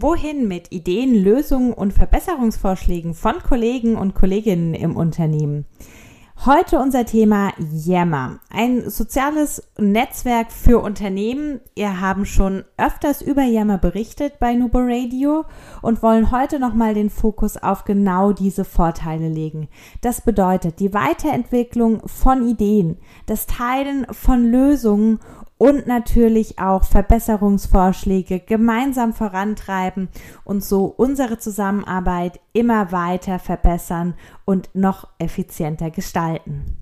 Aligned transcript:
Wohin 0.00 0.46
mit 0.46 0.70
Ideen, 0.70 1.12
Lösungen 1.24 1.72
und 1.72 1.92
Verbesserungsvorschlägen 1.92 3.14
von 3.14 3.40
Kollegen 3.40 3.96
und 3.96 4.14
Kolleginnen 4.14 4.74
im 4.74 4.96
Unternehmen? 4.96 5.64
Heute 6.46 6.78
unser 6.78 7.04
Thema 7.04 7.52
Yammer, 7.58 8.38
ein 8.48 8.88
soziales 8.88 9.60
Netzwerk 9.76 10.52
für 10.52 10.78
Unternehmen. 10.78 11.60
Wir 11.74 12.00
haben 12.00 12.26
schon 12.26 12.62
öfters 12.76 13.22
über 13.22 13.42
Yammer 13.42 13.78
berichtet 13.78 14.38
bei 14.38 14.54
Nubo 14.54 14.78
Radio 14.80 15.46
und 15.82 16.00
wollen 16.00 16.30
heute 16.30 16.60
nochmal 16.60 16.94
den 16.94 17.10
Fokus 17.10 17.56
auf 17.56 17.82
genau 17.82 18.32
diese 18.32 18.64
Vorteile 18.64 19.28
legen. 19.28 19.66
Das 20.00 20.20
bedeutet 20.20 20.78
die 20.78 20.94
Weiterentwicklung 20.94 22.06
von 22.06 22.46
Ideen, 22.46 22.98
das 23.26 23.46
Teilen 23.46 24.06
von 24.12 24.48
Lösungen 24.48 25.18
und 25.58 25.86
natürlich 25.86 26.58
auch 26.58 26.84
Verbesserungsvorschläge 26.84 28.40
gemeinsam 28.40 29.12
vorantreiben 29.12 30.08
und 30.44 30.64
so 30.64 30.86
unsere 30.86 31.38
Zusammenarbeit 31.38 32.40
immer 32.52 32.92
weiter 32.92 33.38
verbessern 33.38 34.14
und 34.44 34.70
noch 34.74 35.08
effizienter 35.18 35.90
gestalten. 35.90 36.78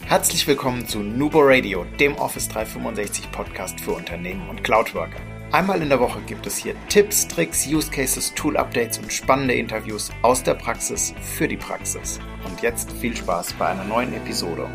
Herzlich 0.00 0.44
willkommen 0.48 0.88
zu 0.88 0.98
Nubo 0.98 1.38
Radio, 1.40 1.84
dem 2.00 2.16
Office 2.16 2.48
365 2.48 3.30
Podcast 3.30 3.78
für 3.78 3.92
Unternehmen 3.92 4.48
und 4.48 4.64
Cloudworker. 4.64 5.20
Einmal 5.52 5.82
in 5.82 5.88
der 5.88 6.00
Woche 6.00 6.20
gibt 6.26 6.46
es 6.46 6.56
hier 6.56 6.74
Tipps, 6.88 7.28
Tricks, 7.28 7.66
Use 7.66 7.90
Cases, 7.90 8.32
Tool 8.34 8.56
Updates 8.56 8.98
und 8.98 9.12
spannende 9.12 9.54
Interviews 9.54 10.10
aus 10.22 10.42
der 10.42 10.54
Praxis 10.54 11.14
für 11.22 11.46
die 11.46 11.56
Praxis. 11.56 12.18
Und 12.48 12.60
jetzt 12.62 12.90
viel 12.92 13.16
Spaß 13.16 13.52
bei 13.54 13.66
einer 13.66 13.84
neuen 13.84 14.12
Episode. 14.14 14.68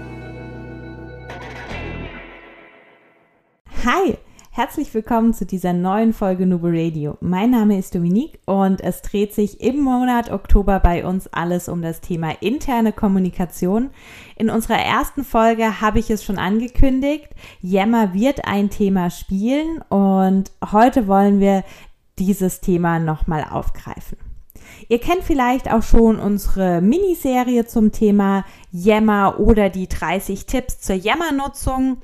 Hi, 3.86 4.18
herzlich 4.50 4.92
willkommen 4.96 5.36
zu 5.36 5.46
dieser 5.46 5.72
neuen 5.72 6.12
Folge 6.12 6.48
Nubo 6.48 6.70
Radio. 6.70 7.20
Mein 7.22 7.52
Name 7.52 7.78
ist 7.78 7.94
Dominique 7.94 8.40
und 8.46 8.82
es 8.82 9.04
dreht 9.04 9.32
sich 9.32 9.62
im 9.62 9.80
Monat 9.80 10.32
Oktober 10.32 10.80
bei 10.80 11.06
uns 11.06 11.28
alles 11.28 11.70
um 11.70 11.84
das 11.84 12.02
Thema 12.02 12.32
interne 12.42 12.94
Kommunikation. 12.94 13.92
In 14.38 14.50
unserer 14.50 14.80
ersten 14.80 15.24
Folge 15.24 15.82
habe 15.82 16.00
ich 16.00 16.10
es 16.10 16.24
schon 16.24 16.40
angekündigt. 16.40 17.30
Yammer 17.62 18.16
wird 18.16 18.48
ein 18.48 18.72
Thema 18.72 19.12
spielen 19.12 19.84
und 19.90 20.52
heute 20.72 21.06
wollen 21.06 21.40
wir 21.40 21.64
dieses 22.18 22.62
Thema 22.62 22.98
nochmal 22.98 23.46
aufgreifen. 23.48 24.18
Ihr 24.90 25.00
kennt 25.00 25.22
vielleicht 25.22 25.72
auch 25.72 25.84
schon 25.84 26.18
unsere 26.18 26.82
Miniserie 26.82 27.68
zum 27.68 27.92
Thema 27.92 28.46
Yammer 28.72 29.40
oder 29.40 29.70
die 29.70 29.88
30 29.88 30.48
Tipps 30.48 30.82
zur 30.82 30.96
Yammer-Nutzung. 30.96 31.98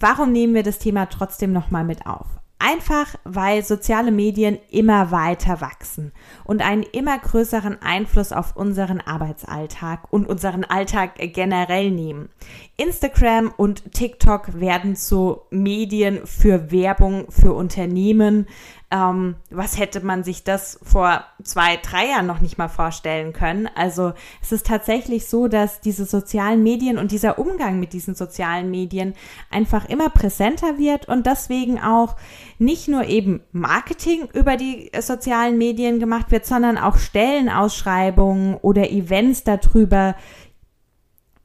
Warum 0.00 0.32
nehmen 0.32 0.54
wir 0.54 0.62
das 0.62 0.78
Thema 0.78 1.06
trotzdem 1.10 1.52
nochmal 1.52 1.84
mit 1.84 2.06
auf? 2.06 2.26
Einfach, 2.58 3.14
weil 3.24 3.62
soziale 3.64 4.10
Medien 4.10 4.58
immer 4.70 5.10
weiter 5.10 5.60
wachsen 5.60 6.12
und 6.44 6.62
einen 6.62 6.82
immer 6.82 7.18
größeren 7.18 7.80
Einfluss 7.82 8.32
auf 8.32 8.56
unseren 8.56 9.00
Arbeitsalltag 9.00 10.10
und 10.10 10.26
unseren 10.26 10.64
Alltag 10.64 11.12
generell 11.16 11.90
nehmen. 11.90 12.30
Instagram 12.76 13.52
und 13.56 13.92
TikTok 13.92 14.60
werden 14.60 14.96
zu 14.96 15.40
Medien 15.50 16.26
für 16.26 16.70
Werbung 16.70 17.30
für 17.30 17.52
Unternehmen, 17.52 18.46
ähm, 18.92 19.36
was 19.50 19.78
hätte 19.78 20.04
man 20.04 20.24
sich 20.24 20.42
das 20.42 20.80
vor 20.82 21.24
zwei, 21.44 21.76
drei 21.76 22.08
Jahren 22.08 22.26
noch 22.26 22.40
nicht 22.40 22.58
mal 22.58 22.68
vorstellen 22.68 23.32
können? 23.32 23.68
Also 23.76 24.12
es 24.42 24.50
ist 24.50 24.66
tatsächlich 24.66 25.28
so, 25.28 25.46
dass 25.46 25.80
diese 25.80 26.04
sozialen 26.04 26.64
Medien 26.64 26.98
und 26.98 27.12
dieser 27.12 27.38
Umgang 27.38 27.78
mit 27.78 27.92
diesen 27.92 28.16
sozialen 28.16 28.70
Medien 28.70 29.14
einfach 29.50 29.88
immer 29.88 30.10
präsenter 30.10 30.76
wird 30.76 31.06
und 31.06 31.26
deswegen 31.26 31.80
auch 31.80 32.16
nicht 32.58 32.88
nur 32.88 33.04
eben 33.04 33.42
Marketing 33.52 34.28
über 34.32 34.56
die 34.56 34.90
sozialen 35.00 35.56
Medien 35.56 36.00
gemacht 36.00 36.32
wird, 36.32 36.44
sondern 36.44 36.76
auch 36.76 36.96
Stellenausschreibungen 36.96 38.56
oder 38.56 38.90
Events 38.90 39.44
darüber 39.44 40.16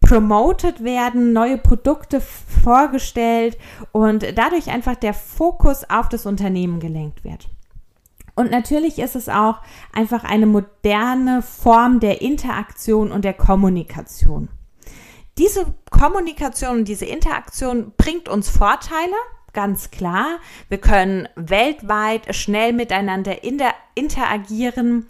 promoted 0.06 0.84
werden, 0.84 1.34
neue 1.34 1.58
Produkte 1.58 2.22
vorgestellt 2.22 3.58
und 3.92 4.26
dadurch 4.38 4.70
einfach 4.70 4.96
der 4.96 5.14
Fokus 5.14 5.84
auf 5.90 6.10
das 6.10 6.26
Unternehmen 6.28 6.80
gelenkt 6.80 7.24
wird. 7.24 7.50
Und 8.36 8.52
natürlich 8.52 9.00
ist 9.00 9.16
es 9.16 9.30
auch 9.30 9.62
einfach 9.94 10.24
eine 10.24 10.46
moderne 10.46 11.42
Form 11.42 12.00
der 12.00 12.22
Interaktion 12.22 13.12
und 13.12 13.26
der 13.26 13.34
Kommunikation. 13.34 14.50
Diese 15.38 15.74
Kommunikation 15.90 16.80
und 16.80 16.88
diese 16.88 17.06
Interaktion 17.06 17.94
bringt 17.98 18.30
uns 18.30 18.50
Vorteile, 18.50 19.16
ganz 19.54 19.90
klar. 19.90 20.38
Wir 20.70 20.78
können 20.78 21.28
weltweit 21.36 22.36
schnell 22.36 22.74
miteinander 22.74 23.38
interagieren. 23.96 25.08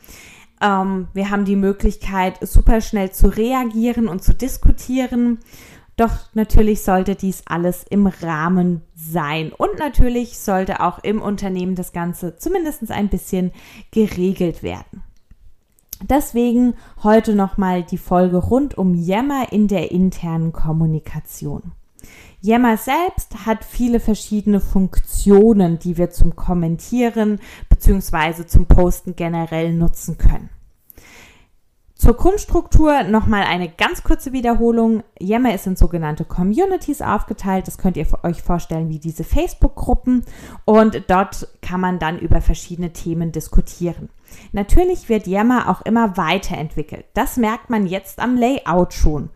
Ähm, 0.61 1.07
wir 1.13 1.29
haben 1.29 1.45
die 1.45 1.55
Möglichkeit, 1.55 2.37
super 2.41 2.81
schnell 2.81 3.11
zu 3.11 3.27
reagieren 3.27 4.07
und 4.07 4.23
zu 4.23 4.33
diskutieren. 4.33 5.39
Doch 5.97 6.11
natürlich 6.33 6.81
sollte 6.81 7.15
dies 7.15 7.43
alles 7.45 7.85
im 7.89 8.07
Rahmen 8.07 8.81
sein. 8.95 9.53
Und 9.53 9.79
natürlich 9.79 10.37
sollte 10.37 10.81
auch 10.81 10.99
im 11.03 11.21
Unternehmen 11.21 11.75
das 11.75 11.93
Ganze 11.93 12.35
zumindest 12.37 12.91
ein 12.91 13.09
bisschen 13.09 13.51
geregelt 13.91 14.61
werden. 14.61 15.03
Deswegen 16.01 16.75
heute 17.03 17.33
nochmal 17.33 17.83
die 17.83 17.97
Folge 17.97 18.37
rund 18.37 18.77
um 18.77 18.93
Yammer 18.93 19.53
in 19.53 19.69
der 19.69 19.91
internen 19.91 20.51
Kommunikation. 20.51 21.71
Yammer 22.45 22.77
selbst 22.77 23.47
hat 23.47 23.65
viele 23.65 23.99
verschiedene 23.99 24.59
Funktionen, 24.59 25.79
die 25.79 25.97
wir 25.97 26.11
zum 26.11 26.35
Kommentieren 26.35 27.39
bzw. 27.69 28.45
zum 28.45 28.67
Posten 28.67 29.15
generell 29.15 29.73
nutzen 29.73 30.19
können. 30.19 30.49
Zur 31.95 32.13
Grundstruktur 32.13 33.03
nochmal 33.03 33.45
eine 33.45 33.69
ganz 33.69 34.03
kurze 34.03 34.31
Wiederholung. 34.31 35.01
Yammer 35.17 35.55
ist 35.55 35.65
in 35.65 35.75
sogenannte 35.75 36.23
Communities 36.23 37.01
aufgeteilt. 37.01 37.67
Das 37.67 37.79
könnt 37.79 37.97
ihr 37.97 38.05
euch 38.21 38.43
vorstellen 38.43 38.89
wie 38.89 38.99
diese 38.99 39.23
Facebook-Gruppen. 39.23 40.23
Und 40.65 41.03
dort 41.07 41.47
kann 41.61 41.79
man 41.81 41.97
dann 41.97 42.19
über 42.19 42.41
verschiedene 42.41 42.93
Themen 42.93 43.31
diskutieren. 43.31 44.09
Natürlich 44.51 45.07
wird 45.07 45.25
Yammer 45.25 45.69
auch 45.69 45.81
immer 45.81 46.17
weiterentwickelt. 46.17 47.05
Das 47.13 47.37
merkt 47.37 47.69
man 47.69 47.87
jetzt 47.87 48.19
am 48.19 48.35
Layout 48.35 48.93
schon. 48.93 49.29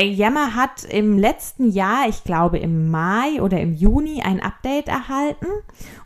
Yammer 0.00 0.54
hat 0.54 0.84
im 0.84 1.18
letzten 1.18 1.70
Jahr, 1.70 2.08
ich 2.08 2.24
glaube 2.24 2.58
im 2.58 2.90
Mai 2.90 3.42
oder 3.42 3.60
im 3.60 3.74
Juni, 3.74 4.22
ein 4.22 4.40
Update 4.40 4.88
erhalten 4.88 5.46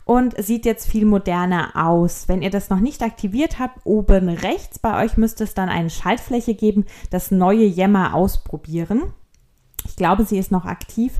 und 0.03 0.35
sieht 0.43 0.65
jetzt 0.65 0.89
viel 0.89 1.05
moderner 1.05 1.71
aus. 1.75 2.27
Wenn 2.27 2.41
ihr 2.41 2.49
das 2.49 2.69
noch 2.69 2.79
nicht 2.79 3.01
aktiviert 3.01 3.59
habt, 3.59 3.79
oben 3.85 4.29
rechts 4.29 4.79
bei 4.79 5.03
euch 5.03 5.17
müsste 5.17 5.43
es 5.43 5.53
dann 5.53 5.69
eine 5.69 5.89
Schaltfläche 5.89 6.53
geben, 6.53 6.85
das 7.11 7.31
neue 7.31 7.65
Yammer 7.65 8.13
ausprobieren. 8.13 9.13
Ich 9.85 9.95
glaube, 9.95 10.25
sie 10.25 10.37
ist 10.37 10.51
noch 10.51 10.65
aktiv. 10.65 11.13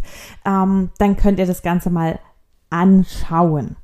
Ähm, 0.45 0.89
dann 0.97 1.15
könnt 1.15 1.39
ihr 1.39 1.45
das 1.45 1.61
Ganze 1.61 1.89
mal 1.89 2.19
anschauen. 2.69 3.77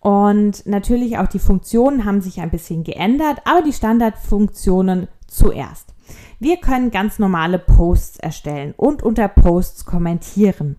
Und 0.00 0.66
natürlich 0.66 1.18
auch 1.18 1.26
die 1.26 1.38
Funktionen 1.38 2.04
haben 2.04 2.20
sich 2.20 2.40
ein 2.40 2.50
bisschen 2.50 2.84
geändert, 2.84 3.38
aber 3.44 3.62
die 3.62 3.72
Standardfunktionen 3.72 5.08
zuerst. 5.26 5.94
Wir 6.40 6.56
können 6.56 6.90
ganz 6.90 7.18
normale 7.18 7.58
Posts 7.58 8.18
erstellen 8.18 8.72
und 8.76 9.02
unter 9.02 9.28
Posts 9.28 9.84
kommentieren. 9.84 10.76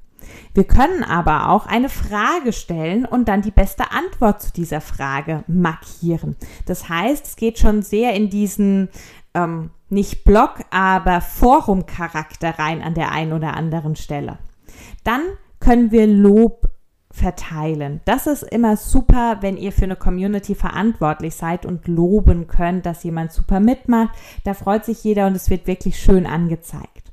Wir 0.55 0.63
können 0.63 1.03
aber 1.03 1.49
auch 1.49 1.67
eine 1.67 1.87
Frage 1.87 2.51
stellen 2.51 3.05
und 3.05 3.27
dann 3.27 3.43
die 3.43 3.51
beste 3.51 3.91
Antwort 3.91 4.41
zu 4.41 4.51
dieser 4.51 4.81
Frage 4.81 5.43
markieren. 5.47 6.35
Das 6.65 6.89
heißt, 6.89 7.25
es 7.27 7.35
geht 7.35 7.59
schon 7.59 7.83
sehr 7.83 8.15
in 8.15 8.31
diesen 8.31 8.89
ähm, 9.35 9.69
nicht 9.89 10.23
Blog, 10.23 10.61
aber 10.71 11.21
Forum-Charakter 11.21 12.57
rein 12.57 12.81
an 12.81 12.95
der 12.95 13.11
einen 13.11 13.33
oder 13.33 13.55
anderen 13.55 13.95
Stelle. 13.95 14.39
Dann 15.03 15.21
können 15.59 15.91
wir 15.91 16.07
Lob 16.07 16.71
verteilen. 17.11 18.01
Das 18.05 18.27
ist 18.27 18.43
immer 18.43 18.77
super, 18.77 19.37
wenn 19.41 19.57
ihr 19.57 19.71
für 19.71 19.83
eine 19.83 19.95
Community 19.95 20.55
verantwortlich 20.55 21.35
seid 21.35 21.65
und 21.65 21.87
loben 21.87 22.47
könnt, 22.47 22.85
dass 22.85 23.03
jemand 23.03 23.31
super 23.31 23.59
mitmacht. 23.59 24.17
Da 24.43 24.53
freut 24.53 24.85
sich 24.85 25.03
jeder 25.03 25.27
und 25.27 25.35
es 25.35 25.49
wird 25.49 25.67
wirklich 25.67 25.99
schön 25.99 26.25
angezeigt. 26.25 27.11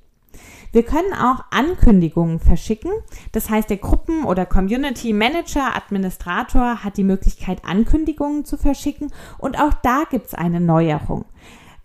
Wir 0.73 0.83
können 0.83 1.15
auch 1.15 1.45
Ankündigungen 1.51 2.41
verschicken. 2.41 2.91
Das 3.33 3.49
heißt, 3.49 3.71
der 3.71 3.79
Gruppen- 3.79 4.25
oder 4.25 4.45
Community 4.45 5.13
Manager, 5.13 5.75
Administrator 5.75 6.85
hat 6.85 6.99
die 6.99 7.05
Möglichkeit, 7.05 7.65
Ankündigungen 7.65 8.45
zu 8.45 8.57
verschicken. 8.59 9.11
Und 9.39 9.59
auch 9.59 9.73
da 9.83 10.05
gibt 10.11 10.27
es 10.27 10.35
eine 10.35 10.61
Neuerung. 10.61 11.25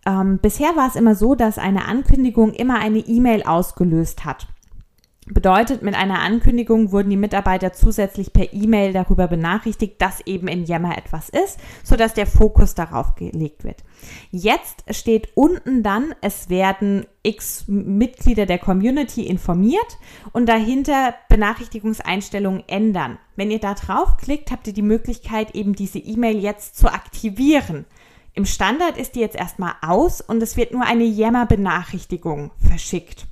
Ähm, 0.05 0.39
bisher 0.41 0.75
war 0.75 0.89
es 0.89 0.95
immer 0.95 1.15
so, 1.15 1.33
dass 1.33 1.57
eine 1.57 1.85
Ankündigung 1.85 2.51
immer 2.51 2.79
eine 2.79 2.99
E-Mail 2.99 3.43
ausgelöst 3.43 4.25
hat. 4.25 4.47
Bedeutet, 5.27 5.81
mit 5.83 5.95
einer 5.95 6.19
Ankündigung 6.19 6.91
wurden 6.91 7.09
die 7.09 7.17
Mitarbeiter 7.17 7.71
zusätzlich 7.71 8.33
per 8.33 8.51
E-Mail 8.51 8.91
darüber 8.91 9.27
benachrichtigt, 9.29 10.01
dass 10.01 10.19
eben 10.25 10.49
in 10.49 10.65
Yammer 10.65 10.97
etwas 10.97 11.29
ist, 11.29 11.59
sodass 11.81 12.13
der 12.13 12.27
Fokus 12.27 12.75
darauf 12.75 13.15
gelegt 13.15 13.63
wird. 13.63 13.83
Jetzt 14.31 14.83
steht 14.89 15.29
unten 15.35 15.81
dann, 15.81 16.13
es 16.19 16.49
werden 16.49 17.05
x 17.21 17.63
Mitglieder 17.67 18.45
der 18.45 18.59
Community 18.59 19.25
informiert 19.25 19.97
und 20.33 20.49
dahinter 20.49 21.15
Benachrichtigungseinstellungen 21.29 22.63
ändern. 22.67 23.17
Wenn 23.37 23.49
ihr 23.49 23.59
da 23.59 23.75
draufklickt, 23.75 24.51
habt 24.51 24.67
ihr 24.67 24.73
die 24.73 24.81
Möglichkeit, 24.81 25.55
eben 25.55 25.73
diese 25.73 25.99
E-Mail 25.99 26.37
jetzt 26.37 26.75
zu 26.75 26.89
aktivieren. 26.89 27.85
Im 28.33 28.45
Standard 28.45 28.97
ist 28.97 29.15
die 29.15 29.21
jetzt 29.21 29.37
erstmal 29.37 29.75
aus 29.81 30.19
und 30.19 30.43
es 30.43 30.57
wird 30.57 30.73
nur 30.73 30.83
eine 30.83 31.05
Yammer-Benachrichtigung 31.05 32.51
verschickt. 32.57 33.27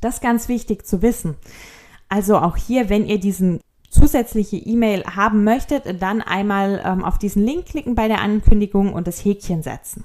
Das 0.00 0.16
ist 0.16 0.22
ganz 0.22 0.48
wichtig 0.48 0.86
zu 0.86 1.02
wissen. 1.02 1.36
Also 2.08 2.38
auch 2.38 2.56
hier, 2.56 2.88
wenn 2.88 3.06
ihr 3.06 3.18
diesen 3.18 3.60
zusätzliche 3.90 4.56
E-Mail 4.56 5.04
haben 5.04 5.44
möchtet, 5.44 6.00
dann 6.02 6.20
einmal 6.22 6.82
ähm, 6.84 7.04
auf 7.04 7.18
diesen 7.18 7.44
Link 7.44 7.66
klicken 7.66 7.94
bei 7.94 8.08
der 8.08 8.20
Ankündigung 8.20 8.92
und 8.92 9.06
das 9.06 9.24
Häkchen 9.24 9.62
setzen. 9.62 10.04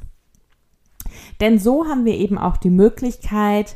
Denn 1.41 1.59
so 1.59 1.85
haben 1.85 2.05
wir 2.05 2.15
eben 2.15 2.37
auch 2.37 2.57
die 2.57 2.69
Möglichkeit, 2.69 3.75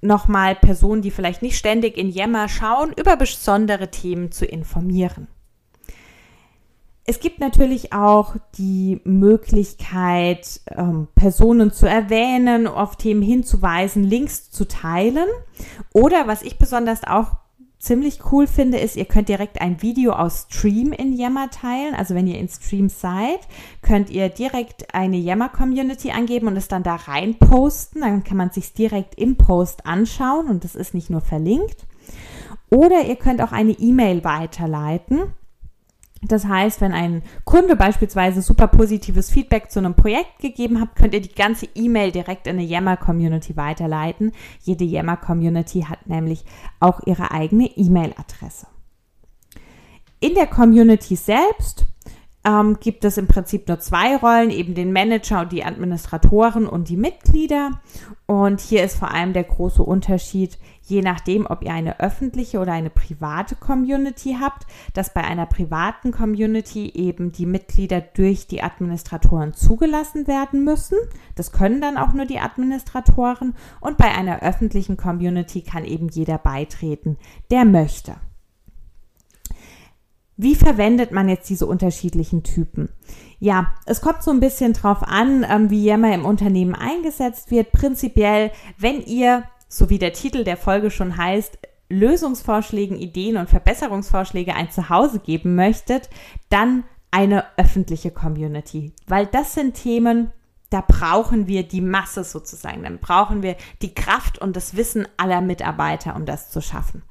nochmal 0.00 0.54
Personen, 0.54 1.02
die 1.02 1.10
vielleicht 1.10 1.42
nicht 1.42 1.56
ständig 1.56 1.96
in 1.96 2.10
Yammer 2.10 2.48
schauen, 2.48 2.92
über 2.96 3.16
besondere 3.16 3.90
Themen 3.90 4.32
zu 4.32 4.44
informieren. 4.44 5.28
Es 7.04 7.18
gibt 7.18 7.40
natürlich 7.40 7.92
auch 7.92 8.36
die 8.56 9.00
Möglichkeit, 9.02 10.60
ähm, 10.70 11.08
Personen 11.16 11.72
zu 11.72 11.86
erwähnen, 11.86 12.68
auf 12.68 12.96
Themen 12.96 13.22
hinzuweisen, 13.22 14.04
Links 14.04 14.52
zu 14.52 14.68
teilen. 14.68 15.26
Oder 15.92 16.28
was 16.28 16.42
ich 16.42 16.58
besonders 16.58 17.02
auch 17.02 17.32
ziemlich 17.80 18.20
cool 18.30 18.46
finde, 18.46 18.78
ist, 18.78 18.94
ihr 18.94 19.06
könnt 19.06 19.28
direkt 19.28 19.60
ein 19.60 19.82
Video 19.82 20.12
aus 20.12 20.46
Stream 20.48 20.92
in 20.92 21.12
Yammer 21.12 21.50
teilen. 21.50 21.96
Also 21.96 22.14
wenn 22.14 22.28
ihr 22.28 22.38
in 22.38 22.48
Stream 22.48 22.88
seid, 22.88 23.40
könnt 23.82 24.08
ihr 24.08 24.28
direkt 24.28 24.94
eine 24.94 25.16
Yammer 25.16 25.48
Community 25.48 26.12
angeben 26.12 26.46
und 26.46 26.56
es 26.56 26.68
dann 26.68 26.84
da 26.84 26.94
rein 26.94 27.34
posten. 27.34 28.02
Dann 28.02 28.22
kann 28.22 28.36
man 28.36 28.50
sich 28.50 28.74
direkt 28.74 29.16
im 29.16 29.34
Post 29.34 29.86
anschauen 29.86 30.46
und 30.46 30.62
das 30.62 30.76
ist 30.76 30.94
nicht 30.94 31.10
nur 31.10 31.20
verlinkt. 31.20 31.84
Oder 32.70 33.04
ihr 33.06 33.16
könnt 33.16 33.42
auch 33.42 33.50
eine 33.50 33.72
E-Mail 33.72 34.22
weiterleiten 34.22 35.34
das 36.22 36.44
heißt, 36.46 36.80
wenn 36.80 36.92
ein 36.92 37.22
Kunde 37.44 37.74
beispielsweise 37.74 38.42
super 38.42 38.68
positives 38.68 39.28
Feedback 39.28 39.72
zu 39.72 39.80
einem 39.80 39.94
Projekt 39.94 40.38
gegeben 40.38 40.80
hat, 40.80 40.94
könnt 40.94 41.14
ihr 41.14 41.20
die 41.20 41.34
ganze 41.34 41.66
E-Mail 41.74 42.12
direkt 42.12 42.46
in 42.46 42.58
eine 42.58 42.64
Yammer-Community 42.64 43.56
weiterleiten. 43.56 44.30
Jede 44.60 44.84
Yammer-Community 44.84 45.82
hat 45.82 46.06
nämlich 46.06 46.44
auch 46.78 47.00
ihre 47.06 47.32
eigene 47.32 47.66
E-Mail-Adresse. 47.66 48.68
In 50.20 50.34
der 50.34 50.46
Community 50.46 51.16
selbst 51.16 51.86
ähm, 52.44 52.78
gibt 52.80 53.04
es 53.04 53.18
im 53.18 53.28
Prinzip 53.28 53.68
nur 53.68 53.78
zwei 53.78 54.16
Rollen, 54.16 54.50
eben 54.50 54.74
den 54.74 54.92
Manager 54.92 55.42
und 55.42 55.52
die 55.52 55.64
Administratoren 55.64 56.66
und 56.66 56.88
die 56.88 56.96
Mitglieder. 56.96 57.80
Und 58.26 58.60
hier 58.60 58.82
ist 58.82 58.96
vor 58.96 59.12
allem 59.12 59.32
der 59.32 59.44
große 59.44 59.82
Unterschied, 59.82 60.58
je 60.82 61.02
nachdem, 61.02 61.46
ob 61.46 61.62
ihr 61.62 61.72
eine 61.72 62.00
öffentliche 62.00 62.58
oder 62.58 62.72
eine 62.72 62.90
private 62.90 63.54
Community 63.56 64.36
habt, 64.40 64.66
dass 64.94 65.12
bei 65.12 65.22
einer 65.22 65.46
privaten 65.46 66.10
Community 66.12 66.90
eben 66.94 67.30
die 67.30 67.46
Mitglieder 67.46 68.00
durch 68.00 68.46
die 68.46 68.62
Administratoren 68.62 69.52
zugelassen 69.52 70.26
werden 70.26 70.64
müssen. 70.64 70.98
Das 71.36 71.52
können 71.52 71.80
dann 71.80 71.96
auch 71.96 72.12
nur 72.12 72.26
die 72.26 72.40
Administratoren. 72.40 73.54
Und 73.80 73.98
bei 73.98 74.10
einer 74.10 74.42
öffentlichen 74.42 74.96
Community 74.96 75.62
kann 75.62 75.84
eben 75.84 76.08
jeder 76.08 76.38
beitreten, 76.38 77.18
der 77.50 77.64
möchte. 77.64 78.16
Wie 80.36 80.54
verwendet 80.54 81.12
man 81.12 81.28
jetzt 81.28 81.48
diese 81.50 81.66
unterschiedlichen 81.66 82.42
Typen? 82.42 82.88
Ja, 83.38 83.74
es 83.86 84.00
kommt 84.00 84.22
so 84.22 84.30
ein 84.30 84.40
bisschen 84.40 84.72
drauf 84.72 85.02
an, 85.02 85.44
ähm, 85.48 85.70
wie 85.70 85.84
Yammer 85.84 86.14
im 86.14 86.24
Unternehmen 86.24 86.74
eingesetzt 86.74 87.50
wird. 87.50 87.72
Prinzipiell, 87.72 88.50
wenn 88.78 89.02
ihr 89.02 89.44
so 89.68 89.88
wie 89.88 89.98
der 89.98 90.12
Titel 90.12 90.44
der 90.44 90.56
Folge 90.56 90.90
schon 90.90 91.16
heißt, 91.16 91.58
Lösungsvorschlägen, 91.88 92.96
Ideen 92.96 93.36
und 93.36 93.50
Verbesserungsvorschläge 93.50 94.54
ein 94.54 94.70
Zuhause 94.70 95.18
geben 95.18 95.54
möchtet, 95.54 96.08
dann 96.48 96.84
eine 97.10 97.44
öffentliche 97.58 98.10
Community, 98.10 98.92
weil 99.06 99.26
das 99.26 99.54
sind 99.54 99.74
Themen, 99.74 100.32
da 100.70 100.82
brauchen 100.86 101.46
wir 101.46 101.62
die 101.62 101.82
Masse 101.82 102.24
sozusagen, 102.24 102.82
dann 102.82 102.98
brauchen 102.98 103.42
wir 103.42 103.56
die 103.82 103.94
Kraft 103.94 104.38
und 104.38 104.56
das 104.56 104.76
Wissen 104.76 105.06
aller 105.18 105.42
Mitarbeiter, 105.42 106.16
um 106.16 106.24
das 106.24 106.50
zu 106.50 106.62
schaffen. 106.62 107.02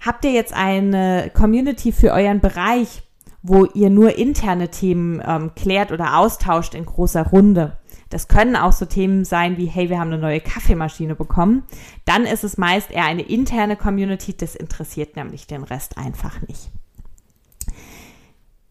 Habt 0.00 0.24
ihr 0.24 0.32
jetzt 0.32 0.54
eine 0.54 1.30
Community 1.34 1.92
für 1.92 2.12
euren 2.12 2.40
Bereich, 2.40 3.02
wo 3.42 3.66
ihr 3.66 3.90
nur 3.90 4.16
interne 4.16 4.68
Themen 4.68 5.22
ähm, 5.26 5.54
klärt 5.54 5.92
oder 5.92 6.18
austauscht 6.18 6.74
in 6.74 6.86
großer 6.86 7.28
Runde? 7.28 7.76
Das 8.08 8.26
können 8.26 8.56
auch 8.56 8.72
so 8.72 8.86
Themen 8.86 9.24
sein 9.24 9.56
wie, 9.56 9.66
hey, 9.66 9.88
wir 9.88 10.00
haben 10.00 10.12
eine 10.12 10.20
neue 10.20 10.40
Kaffeemaschine 10.40 11.14
bekommen. 11.14 11.62
Dann 12.06 12.24
ist 12.24 12.44
es 12.44 12.58
meist 12.58 12.90
eher 12.90 13.04
eine 13.04 13.22
interne 13.22 13.76
Community, 13.76 14.36
das 14.36 14.56
interessiert 14.56 15.16
nämlich 15.16 15.46
den 15.46 15.62
Rest 15.62 15.96
einfach 15.96 16.40
nicht. 16.48 16.70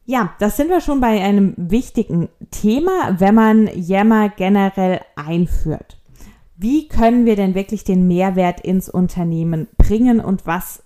Ja, 0.05 0.33
das 0.39 0.57
sind 0.57 0.69
wir 0.69 0.81
schon 0.81 0.99
bei 0.99 1.21
einem 1.21 1.53
wichtigen 1.55 2.29
Thema, 2.49 3.15
wenn 3.19 3.35
man 3.35 3.69
Yammer 3.75 4.29
generell 4.29 5.01
einführt. 5.15 5.99
Wie 6.57 6.87
können 6.87 7.25
wir 7.25 7.35
denn 7.35 7.53
wirklich 7.53 7.83
den 7.83 8.07
Mehrwert 8.07 8.59
ins 8.59 8.89
Unternehmen 8.89 9.67
bringen 9.77 10.19
und 10.19 10.45
was 10.47 10.83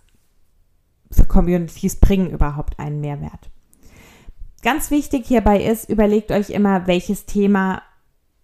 Communities 1.28 1.98
bringen 1.98 2.30
überhaupt 2.30 2.80
einen 2.80 3.02
Mehrwert? 3.02 3.50
Ganz 4.62 4.92
wichtig 4.92 5.26
hierbei 5.26 5.62
ist, 5.62 5.90
überlegt 5.90 6.32
euch 6.32 6.50
immer, 6.50 6.88
welches 6.88 7.26
Thema 7.26 7.82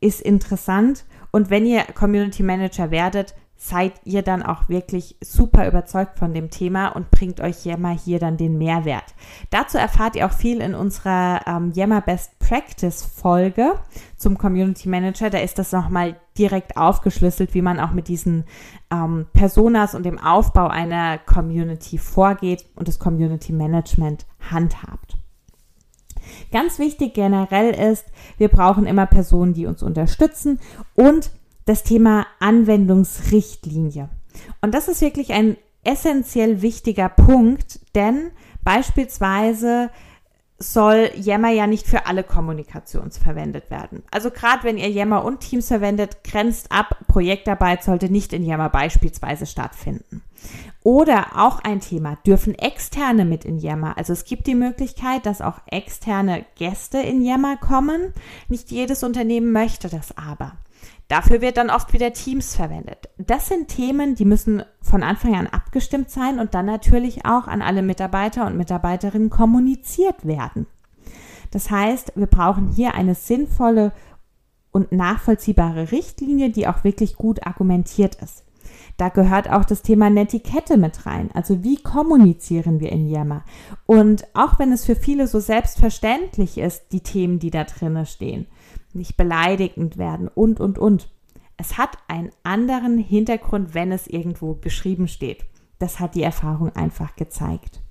ist 0.01 0.21
interessant. 0.21 1.06
Und 1.31 1.50
wenn 1.50 1.66
ihr 1.66 1.83
Community 1.83 2.44
Manager 2.44 2.92
werdet, 2.92 3.36
seid 3.61 3.91
ihr 4.06 4.21
dann 4.21 4.41
auch 4.41 4.69
wirklich 4.69 5.17
super 5.21 5.67
überzeugt 5.67 6.17
von 6.17 6.33
dem 6.33 6.50
Thema 6.50 6.88
und 6.88 7.11
bringt 7.11 7.41
euch 7.41 7.65
Yammer 7.65 7.91
hier 7.91 8.17
dann 8.17 8.38
den 8.38 8.57
Mehrwert. 8.57 9.03
Dazu 9.50 9.77
erfahrt 9.77 10.15
ihr 10.15 10.25
auch 10.25 10.31
viel 10.31 10.61
in 10.61 10.73
unserer 10.73 11.41
ähm, 11.45 11.73
Yammer 11.75 12.00
Best 12.00 12.39
Practice 12.39 13.03
Folge 13.03 13.73
zum 14.15 14.38
Community 14.38 14.88
Manager. 14.88 15.29
Da 15.29 15.39
ist 15.39 15.59
das 15.59 15.73
nochmal 15.73 16.15
direkt 16.38 16.77
aufgeschlüsselt, 16.77 17.53
wie 17.53 17.61
man 17.61 17.81
auch 17.81 17.91
mit 17.91 18.07
diesen 18.07 18.45
ähm, 18.91 19.27
Personas 19.33 19.94
und 19.94 20.06
dem 20.06 20.19
Aufbau 20.19 20.69
einer 20.69 21.17
Community 21.17 21.97
vorgeht 21.97 22.65
und 22.75 22.88
das 22.88 22.97
Community 22.97 23.51
Management 23.51 24.25
handhabt. 24.50 25.17
Ganz 26.53 26.79
wichtig 26.79 27.13
generell 27.13 27.71
ist, 27.71 28.06
wir 28.38 28.47
brauchen 28.47 28.85
immer 28.85 29.06
Personen, 29.06 29.53
die 29.53 29.65
uns 29.65 29.83
unterstützen 29.83 30.61
und 30.95 31.31
das 31.65 31.83
Thema 31.83 32.25
Anwendungsrichtlinie. 32.39 34.09
Und 34.61 34.73
das 34.73 34.88
ist 34.88 35.01
wirklich 35.01 35.33
ein 35.33 35.57
essentiell 35.83 36.61
wichtiger 36.61 37.09
Punkt, 37.09 37.79
denn 37.95 38.31
beispielsweise 38.63 39.89
soll 40.61 41.09
Yammer 41.15 41.50
ja 41.50 41.67
nicht 41.67 41.88
für 41.88 42.06
alle 42.06 42.23
Kommunikations 42.23 43.17
verwendet 43.17 43.71
werden. 43.71 44.04
Also 44.11 44.30
gerade 44.30 44.66
wenn 44.66 44.78
ihr 44.78 44.89
Yammer 44.89 45.23
und 45.23 45.39
Teams 45.39 45.68
verwendet, 45.68 46.23
grenzt 46.25 46.71
ab, 46.71 46.97
Projektarbeit 47.07 47.83
sollte 47.83 48.11
nicht 48.11 48.33
in 48.33 48.44
Yammer 48.44 48.69
beispielsweise 48.69 49.45
stattfinden. 49.45 50.21
Oder 50.83 51.37
auch 51.37 51.59
ein 51.59 51.80
Thema, 51.80 52.18
dürfen 52.25 52.56
Externe 52.56 53.23
mit 53.23 53.45
in 53.45 53.57
Yammer? 53.57 53.97
Also 53.97 54.11
es 54.13 54.25
gibt 54.25 54.47
die 54.47 54.56
Möglichkeit, 54.56 55.25
dass 55.25 55.42
auch 55.42 55.59
externe 55.66 56.45
Gäste 56.56 56.99
in 56.99 57.23
Yammer 57.23 57.56
kommen. 57.57 58.13
Nicht 58.49 58.69
jedes 58.71 59.04
Unternehmen 59.04 59.51
möchte 59.51 59.87
das 59.87 60.18
aber. 60.18 60.54
Dafür 61.09 61.42
wird 61.42 61.57
dann 61.57 61.71
oft 61.71 61.92
wieder 61.92 62.13
Teams 62.13 62.56
verwendet. 62.56 63.09
Das 63.18 63.47
sind 63.47 63.68
Themen, 63.68 64.13
die 64.13 64.25
müssen 64.25 64.63
von 64.80 65.01
Anfang 65.01 65.35
an 65.35 65.47
abgestimmt 65.47 66.11
sein 66.11 66.39
und 66.39 66.54
dann 66.54 66.68
natürlich 66.68 67.25
auch 67.25 67.47
an 67.47 67.63
alle 67.63 67.81
Mitarbeiter 67.81 68.45
und 68.45 68.56
Mitarbeiterinnen 68.56 69.31
kommuniziert 69.31 70.25
werden. 70.25 70.68
Das 71.49 71.71
heißt, 71.71 72.13
wir 72.16 72.28
brauchen 72.28 72.68
hier 72.68 72.94
eine 72.94 73.16
sinnvolle 73.16 73.92
und 74.71 74.92
nachvollziehbare 74.92 75.92
Richtlinie, 75.92 76.51
die 76.51 76.68
auch 76.68 76.83
wirklich 76.83 77.16
gut 77.16 77.45
argumentiert 77.45 78.16
ist. 78.21 78.44
Da 78.97 79.09
gehört 79.09 79.49
auch 79.49 79.66
das 79.66 79.81
Thema 79.81 80.11
Netiquette 80.11 80.78
mit 80.78 81.07
rein. 81.07 81.31
Also 81.33 81.63
wie 81.63 81.81
kommunizieren 81.81 82.80
wir 82.80 82.92
in 82.92 83.07
Yammer? 83.07 83.45
Und 83.87 84.28
auch 84.35 84.59
wenn 84.59 84.71
es 84.71 84.85
für 84.85 84.95
viele 84.95 85.25
so 85.25 85.39
selbstverständlich 85.39 86.59
ist, 86.59 86.92
die 86.92 87.01
Themen, 87.01 87.39
die 87.39 87.49
da 87.49 87.63
drinnen 87.63 88.06
stehen, 88.06 88.45
nicht 88.94 89.18
beleidigend 89.18 89.98
werden 89.98 90.28
und, 90.28 90.60
und, 90.60 90.78
und. 90.78 91.10
Es 91.58 91.78
hat 91.78 91.98
einen 92.08 92.31
anderen 92.44 92.98
Hintergrund, 92.98 93.74
wenn 93.74 93.92
es 93.92 94.08
irgendwo 94.08 94.56
geschrieben 94.56 95.08
steht. 95.08 95.46
Das 95.78 96.00
hat 96.00 96.16
die 96.16 96.24
Erfahrung 96.24 96.76
einfach 96.76 97.16
gezeigt. 97.16 97.81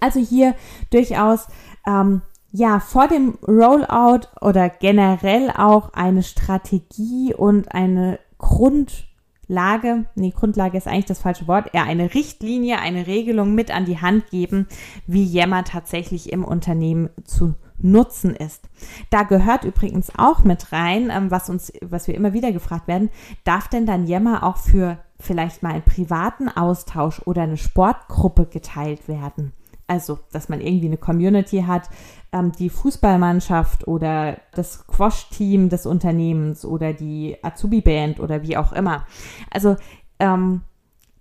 Also 0.00 0.20
hier 0.20 0.54
durchaus 0.90 1.46
ähm, 1.86 2.22
ja 2.52 2.80
vor 2.80 3.08
dem 3.08 3.38
Rollout 3.46 4.28
oder 4.40 4.68
generell 4.68 5.50
auch 5.50 5.92
eine 5.94 6.22
Strategie 6.22 7.34
und 7.34 7.72
eine 7.72 8.18
Grund 8.38 9.06
Grundlage, 9.46 10.06
nee, 10.16 10.30
Grundlage 10.30 10.76
ist 10.76 10.88
eigentlich 10.88 11.04
das 11.06 11.20
falsche 11.20 11.46
Wort, 11.46 11.72
eher 11.72 11.84
eine 11.84 12.14
Richtlinie, 12.14 12.80
eine 12.80 13.06
Regelung 13.06 13.54
mit 13.54 13.70
an 13.70 13.84
die 13.84 14.00
Hand 14.00 14.30
geben, 14.30 14.66
wie 15.06 15.24
Yammer 15.24 15.64
tatsächlich 15.64 16.32
im 16.32 16.44
Unternehmen 16.44 17.10
zu 17.24 17.54
nutzen 17.78 18.34
ist. 18.34 18.68
Da 19.10 19.22
gehört 19.22 19.64
übrigens 19.64 20.10
auch 20.16 20.44
mit 20.44 20.72
rein, 20.72 21.10
ähm, 21.10 21.30
was 21.30 21.50
uns, 21.50 21.72
was 21.82 22.08
wir 22.08 22.14
immer 22.14 22.32
wieder 22.32 22.52
gefragt 22.52 22.88
werden, 22.88 23.10
darf 23.44 23.68
denn 23.68 23.86
dann 23.86 24.06
Yammer 24.06 24.42
auch 24.42 24.56
für 24.56 24.98
vielleicht 25.18 25.62
mal 25.62 25.72
einen 25.72 25.82
privaten 25.82 26.48
Austausch 26.48 27.22
oder 27.24 27.42
eine 27.42 27.56
Sportgruppe 27.56 28.46
geteilt 28.46 29.08
werden? 29.08 29.52
Also, 29.88 30.18
dass 30.32 30.48
man 30.48 30.60
irgendwie 30.60 30.86
eine 30.86 30.96
Community 30.96 31.62
hat, 31.62 31.88
ähm, 32.32 32.52
die 32.52 32.70
Fußballmannschaft 32.70 33.86
oder 33.86 34.38
das 34.52 34.80
Squash-Team 34.80 35.68
des 35.68 35.86
Unternehmens 35.86 36.64
oder 36.64 36.92
die 36.92 37.36
Azubi-Band 37.42 38.18
oder 38.18 38.42
wie 38.42 38.56
auch 38.56 38.72
immer. 38.72 39.06
Also, 39.50 39.76
ähm, 40.18 40.62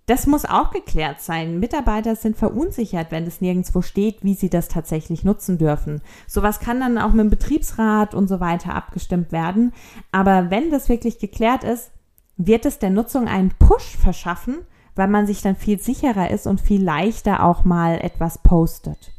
das 0.05 0.27
muss 0.27 0.45
auch 0.45 0.69
geklärt 0.69 1.21
sein. 1.21 1.59
Mitarbeiter 1.59 2.15
sind 2.15 2.37
verunsichert, 2.37 3.11
wenn 3.11 3.25
es 3.25 3.41
nirgendwo 3.41 3.81
steht, 3.81 4.23
wie 4.23 4.35
sie 4.35 4.49
das 4.49 4.67
tatsächlich 4.67 5.23
nutzen 5.23 5.57
dürfen. 5.57 6.01
Sowas 6.27 6.59
kann 6.59 6.79
dann 6.79 6.99
auch 6.99 7.11
mit 7.11 7.21
dem 7.21 7.29
Betriebsrat 7.31 8.13
und 8.13 8.27
so 8.27 8.39
weiter 8.39 8.75
abgestimmt 8.75 9.31
werden. 9.31 9.73
Aber 10.11 10.51
wenn 10.51 10.69
das 10.69 10.89
wirklich 10.89 11.17
geklärt 11.17 11.63
ist, 11.63 11.91
wird 12.37 12.65
es 12.65 12.77
der 12.77 12.91
Nutzung 12.91 13.27
einen 13.27 13.53
Push 13.57 13.97
verschaffen, 13.97 14.59
weil 14.93 15.07
man 15.07 15.25
sich 15.25 15.41
dann 15.41 15.55
viel 15.55 15.79
sicherer 15.79 16.29
ist 16.29 16.45
und 16.45 16.61
viel 16.61 16.83
leichter 16.83 17.43
auch 17.43 17.65
mal 17.65 17.99
etwas 17.99 18.37
postet. 18.37 19.14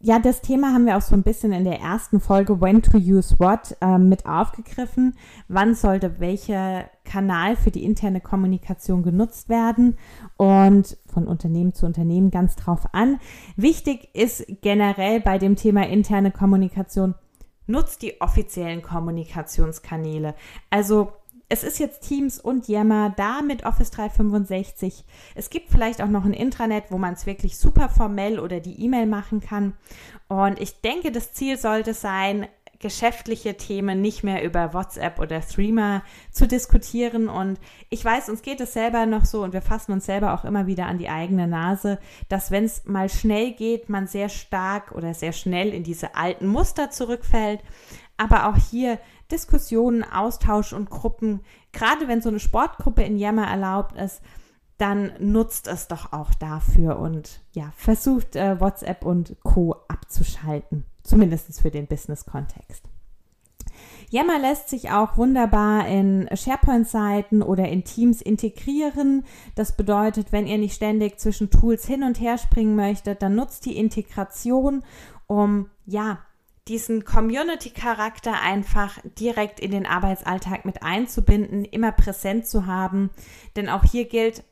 Ja, 0.00 0.20
das 0.20 0.42
Thema 0.42 0.72
haben 0.72 0.86
wir 0.86 0.96
auch 0.96 1.02
so 1.02 1.16
ein 1.16 1.24
bisschen 1.24 1.52
in 1.52 1.64
der 1.64 1.80
ersten 1.80 2.20
Folge 2.20 2.60
When 2.60 2.82
to 2.82 2.98
Use 2.98 3.34
What 3.40 3.76
äh, 3.80 3.98
mit 3.98 4.26
aufgegriffen. 4.26 5.16
Wann 5.48 5.74
sollte 5.74 6.20
welcher 6.20 6.88
Kanal 7.02 7.56
für 7.56 7.72
die 7.72 7.82
interne 7.82 8.20
Kommunikation 8.20 9.02
genutzt 9.02 9.48
werden 9.48 9.98
und 10.36 10.96
von 11.12 11.26
Unternehmen 11.26 11.74
zu 11.74 11.84
Unternehmen 11.84 12.30
ganz 12.30 12.54
drauf 12.54 12.86
an. 12.92 13.18
Wichtig 13.56 14.14
ist 14.14 14.46
generell 14.60 15.20
bei 15.20 15.36
dem 15.36 15.56
Thema 15.56 15.88
interne 15.88 16.30
Kommunikation, 16.30 17.16
nutzt 17.66 18.02
die 18.02 18.20
offiziellen 18.20 18.82
Kommunikationskanäle. 18.82 20.36
Also 20.70 21.12
es 21.48 21.64
ist 21.64 21.78
jetzt 21.78 22.02
Teams 22.02 22.38
und 22.38 22.68
Yammer 22.68 23.14
da 23.16 23.40
mit 23.40 23.64
Office 23.64 23.90
365. 23.90 25.04
Es 25.34 25.48
gibt 25.48 25.70
vielleicht 25.70 26.02
auch 26.02 26.08
noch 26.08 26.24
ein 26.24 26.34
Intranet, 26.34 26.84
wo 26.90 26.98
man 26.98 27.14
es 27.14 27.24
wirklich 27.24 27.56
super 27.56 27.88
formell 27.88 28.38
oder 28.38 28.60
die 28.60 28.82
E-Mail 28.84 29.06
machen 29.06 29.40
kann. 29.40 29.74
Und 30.28 30.60
ich 30.60 30.82
denke, 30.82 31.10
das 31.10 31.32
Ziel 31.32 31.56
sollte 31.56 31.94
sein, 31.94 32.46
geschäftliche 32.80 33.56
Themen 33.56 34.00
nicht 34.00 34.22
mehr 34.22 34.44
über 34.44 34.72
WhatsApp 34.72 35.18
oder 35.18 35.40
Threema 35.40 36.02
zu 36.30 36.46
diskutieren. 36.46 37.28
Und 37.28 37.58
ich 37.90 38.04
weiß, 38.04 38.28
uns 38.28 38.42
geht 38.42 38.60
es 38.60 38.72
selber 38.72 39.06
noch 39.06 39.24
so 39.24 39.42
und 39.42 39.52
wir 39.52 39.62
fassen 39.62 39.92
uns 39.92 40.06
selber 40.06 40.34
auch 40.34 40.44
immer 40.44 40.66
wieder 40.66 40.86
an 40.86 40.98
die 40.98 41.08
eigene 41.08 41.48
Nase, 41.48 41.98
dass 42.28 42.50
wenn 42.50 42.64
es 42.64 42.84
mal 42.84 43.08
schnell 43.08 43.52
geht, 43.52 43.88
man 43.88 44.06
sehr 44.06 44.28
stark 44.28 44.92
oder 44.92 45.14
sehr 45.14 45.32
schnell 45.32 45.74
in 45.74 45.82
diese 45.82 46.14
alten 46.14 46.46
Muster 46.46 46.90
zurückfällt. 46.90 47.60
Aber 48.16 48.48
auch 48.48 48.56
hier 48.56 48.98
Diskussionen, 49.30 50.04
Austausch 50.04 50.72
und 50.72 50.90
Gruppen, 50.90 51.40
gerade 51.72 52.08
wenn 52.08 52.22
so 52.22 52.28
eine 52.28 52.40
Sportgruppe 52.40 53.02
in 53.02 53.18
Yammer 53.18 53.46
erlaubt 53.46 53.96
ist, 53.96 54.22
dann 54.78 55.12
nutzt 55.18 55.66
es 55.66 55.88
doch 55.88 56.12
auch 56.12 56.32
dafür 56.34 56.98
und 56.98 57.40
ja, 57.52 57.72
versucht 57.76 58.36
äh, 58.36 58.60
WhatsApp 58.60 59.04
und 59.04 59.36
Co. 59.42 59.74
abzuschalten, 59.88 60.84
zumindest 61.08 61.60
für 61.60 61.70
den 61.70 61.86
Business-Kontext. 61.86 62.84
Yammer 64.10 64.38
lässt 64.38 64.70
sich 64.70 64.90
auch 64.90 65.18
wunderbar 65.18 65.86
in 65.86 66.28
SharePoint-Seiten 66.34 67.42
oder 67.42 67.68
in 67.68 67.84
Teams 67.84 68.22
integrieren. 68.22 69.24
Das 69.54 69.76
bedeutet, 69.76 70.32
wenn 70.32 70.46
ihr 70.46 70.58
nicht 70.58 70.74
ständig 70.74 71.18
zwischen 71.18 71.50
Tools 71.50 71.86
hin 71.86 72.02
und 72.02 72.18
her 72.18 72.38
springen 72.38 72.74
möchtet, 72.74 73.22
dann 73.22 73.34
nutzt 73.34 73.66
die 73.66 73.76
Integration, 73.76 74.82
um 75.26 75.68
ja 75.84 76.20
diesen 76.68 77.04
Community-Charakter 77.04 78.40
einfach 78.40 78.98
direkt 79.18 79.60
in 79.60 79.70
den 79.70 79.86
Arbeitsalltag 79.86 80.64
mit 80.64 80.82
einzubinden, 80.82 81.64
immer 81.64 81.92
präsent 81.92 82.46
zu 82.46 82.66
haben. 82.66 83.10
Denn 83.56 83.68
auch 83.68 83.84
hier 83.84 84.06
gilt, 84.06 84.44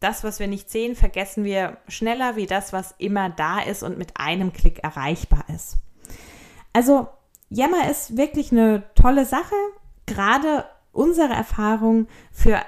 das, 0.00 0.22
was 0.22 0.38
wir 0.38 0.48
nicht 0.48 0.70
sehen, 0.70 0.96
vergessen 0.96 1.44
wir 1.44 1.78
schneller 1.88 2.36
wie 2.36 2.46
das, 2.46 2.72
was 2.72 2.94
immer 2.98 3.30
da 3.30 3.60
ist 3.60 3.82
und 3.82 3.96
mit 3.96 4.12
einem 4.16 4.52
Klick 4.52 4.80
erreichbar 4.84 5.44
ist. 5.54 5.78
Also 6.74 7.08
Yammer 7.48 7.90
ist 7.90 8.18
wirklich 8.18 8.52
eine 8.52 8.82
tolle 8.94 9.24
Sache. 9.24 9.54
Gerade 10.04 10.66
unsere 10.92 11.32
Erfahrung 11.32 12.08
für 12.30 12.60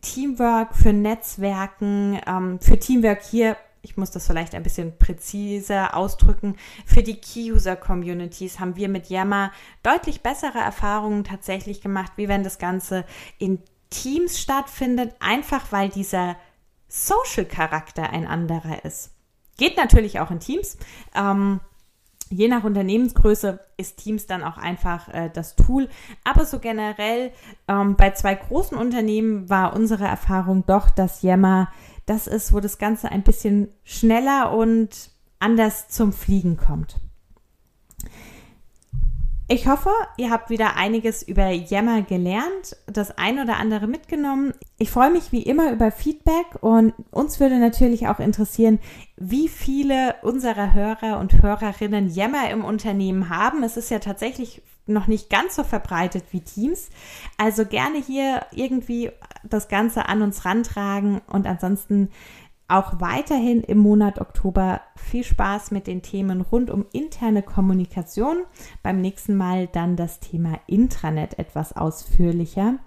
Teamwork, 0.00 0.74
für 0.74 0.92
Netzwerken, 0.92 2.20
ähm, 2.26 2.58
für 2.58 2.78
Teamwork 2.78 3.22
hier 3.22 3.56
ich 3.82 3.96
muss 3.96 4.10
das 4.10 4.26
vielleicht 4.26 4.54
ein 4.54 4.62
bisschen 4.62 4.98
präziser 4.98 5.96
ausdrücken, 5.96 6.56
für 6.84 7.02
die 7.02 7.16
Key-User-Communities 7.16 8.60
haben 8.60 8.76
wir 8.76 8.88
mit 8.88 9.08
Yammer 9.08 9.52
deutlich 9.82 10.20
bessere 10.20 10.58
Erfahrungen 10.58 11.24
tatsächlich 11.24 11.80
gemacht, 11.80 12.12
wie 12.16 12.28
wenn 12.28 12.44
das 12.44 12.58
Ganze 12.58 13.04
in 13.38 13.62
Teams 13.88 14.38
stattfindet, 14.38 15.14
einfach 15.20 15.72
weil 15.72 15.88
dieser 15.88 16.36
Social-Charakter 16.88 18.10
ein 18.10 18.26
anderer 18.26 18.84
ist. 18.84 19.12
Geht 19.56 19.76
natürlich 19.76 20.20
auch 20.20 20.30
in 20.30 20.40
Teams. 20.40 20.76
Ähm, 21.14 21.60
je 22.30 22.48
nach 22.48 22.64
Unternehmensgröße 22.64 23.60
ist 23.76 23.98
Teams 23.98 24.26
dann 24.26 24.42
auch 24.42 24.56
einfach 24.56 25.08
äh, 25.08 25.30
das 25.32 25.56
Tool. 25.56 25.88
Aber 26.24 26.46
so 26.46 26.60
generell 26.60 27.32
ähm, 27.68 27.96
bei 27.96 28.12
zwei 28.12 28.34
großen 28.34 28.78
Unternehmen 28.78 29.50
war 29.50 29.74
unsere 29.74 30.04
Erfahrung 30.04 30.64
doch, 30.66 30.90
dass 30.90 31.22
Yammer 31.22 31.68
das 32.06 32.26
ist, 32.26 32.52
wo 32.52 32.60
das 32.60 32.78
Ganze 32.78 33.10
ein 33.10 33.22
bisschen 33.22 33.68
schneller 33.84 34.52
und 34.52 35.10
anders 35.38 35.88
zum 35.88 36.12
Fliegen 36.12 36.56
kommt. 36.56 36.96
Ich 39.52 39.66
hoffe, 39.66 39.90
ihr 40.16 40.30
habt 40.30 40.48
wieder 40.48 40.76
einiges 40.76 41.24
über 41.24 41.50
Yammer 41.50 42.02
gelernt, 42.02 42.76
das 42.86 43.18
ein 43.18 43.40
oder 43.40 43.56
andere 43.56 43.88
mitgenommen. 43.88 44.52
Ich 44.78 44.92
freue 44.92 45.10
mich 45.10 45.32
wie 45.32 45.42
immer 45.42 45.72
über 45.72 45.90
Feedback 45.90 46.46
und 46.60 46.94
uns 47.10 47.40
würde 47.40 47.58
natürlich 47.58 48.06
auch 48.06 48.20
interessieren, 48.20 48.78
wie 49.16 49.48
viele 49.48 50.14
unserer 50.22 50.72
Hörer 50.72 51.18
und 51.18 51.42
Hörerinnen 51.42 52.10
Yammer 52.10 52.48
im 52.48 52.64
Unternehmen 52.64 53.28
haben. 53.28 53.64
Es 53.64 53.76
ist 53.76 53.90
ja 53.90 53.98
tatsächlich 53.98 54.62
noch 54.86 55.08
nicht 55.08 55.30
ganz 55.30 55.56
so 55.56 55.64
verbreitet 55.64 56.26
wie 56.30 56.42
Teams. 56.42 56.88
Also 57.36 57.66
gerne 57.66 57.98
hier 57.98 58.46
irgendwie 58.52 59.10
das 59.42 59.66
Ganze 59.66 60.08
an 60.08 60.22
uns 60.22 60.44
rantragen 60.44 61.22
und 61.26 61.48
ansonsten 61.48 62.10
auch 62.70 63.00
weiterhin 63.00 63.62
im 63.62 63.78
Monat 63.78 64.20
Oktober 64.20 64.80
viel 64.96 65.24
Spaß 65.24 65.70
mit 65.70 65.86
den 65.86 66.02
Themen 66.02 66.40
rund 66.40 66.70
um 66.70 66.86
interne 66.92 67.42
Kommunikation. 67.42 68.44
Beim 68.82 69.00
nächsten 69.00 69.36
Mal 69.36 69.66
dann 69.66 69.96
das 69.96 70.20
Thema 70.20 70.58
Intranet 70.66 71.38
etwas 71.38 71.74
ausführlicher. 71.74 72.78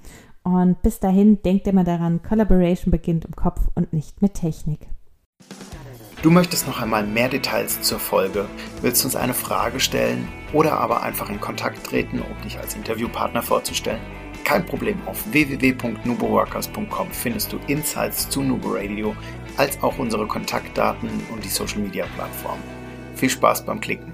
Und 0.44 0.82
bis 0.82 1.00
dahin 1.00 1.42
denkt 1.42 1.68
immer 1.68 1.84
daran, 1.84 2.22
Collaboration 2.22 2.92
beginnt 2.92 3.26
im 3.26 3.36
Kopf 3.36 3.62
und 3.76 3.94
nicht 3.94 4.22
mit 4.22 4.34
Technik. 4.34 4.88
Du 6.22 6.32
möchtest 6.32 6.68
noch 6.68 6.82
einmal 6.82 7.06
mehr 7.06 7.28
Details 7.28 7.82
zur 7.82 8.00
Folge, 8.00 8.46
willst 8.82 9.04
uns 9.04 9.16
eine 9.18 9.34
Frage 9.34 9.82
stellen 9.82 10.28
oder 10.54 10.80
aber 10.80 11.04
einfach 11.04 11.30
in 11.30 11.42
Kontakt 11.42 11.86
treten, 11.86 12.22
um 12.22 12.42
dich 12.44 12.58
als 12.58 12.76
Interviewpartner 12.76 13.42
vorzustellen? 13.42 14.23
Kein 14.44 14.66
Problem, 14.66 14.98
auf 15.06 15.24
www.nuboworkers.com 15.32 17.12
findest 17.12 17.52
du 17.54 17.60
Insights 17.68 18.30
zu 18.30 18.44
Nubo 18.44 18.74
Radio, 18.74 19.16
als 19.58 19.82
auch 19.82 19.98
unsere 19.98 20.28
Kontaktdaten 20.28 21.10
und 21.32 21.44
die 21.44 21.50
Social 21.50 21.80
Media 21.80 22.06
Plattform. 22.16 22.60
Viel 23.16 23.30
Spaß 23.30 23.66
beim 23.66 23.80
Klicken! 23.80 24.13